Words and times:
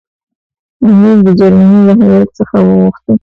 امیر 0.85 1.17
د 1.25 1.29
جرمني 1.39 1.81
له 1.87 1.93
هیات 2.01 2.29
څخه 2.39 2.55
وغوښتل. 2.61 3.15